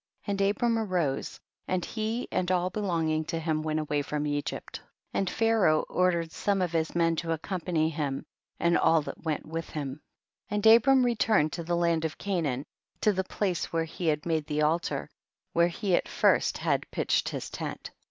[0.25, 0.31] 33.
[0.47, 4.81] And Abram arose, and he and all belonging to him went away from Egypt;
[5.13, 8.25] and Pharaoh ordered some of his men to accompany him
[8.59, 10.01] and all that xcent witli him.
[10.49, 10.49] 34.
[10.49, 12.65] And Abram returned to the land of Canaan,
[13.01, 15.07] to the place where he had made the altar,
[15.53, 17.91] where he at first had pitched his tent.